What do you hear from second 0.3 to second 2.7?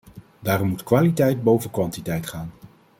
Daarom moet kwaliteit boven kwantiteit gaan!